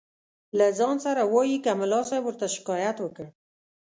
[0.57, 3.25] له ځانه سره وایي که ملا صاحب ورته شکایت وکړ.